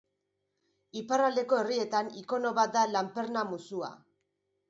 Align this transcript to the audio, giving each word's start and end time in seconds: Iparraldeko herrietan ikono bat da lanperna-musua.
Iparraldeko 1.01 1.59
herrietan 1.63 2.09
ikono 2.23 2.53
bat 2.61 2.73
da 2.77 2.85
lanperna-musua. 2.97 3.93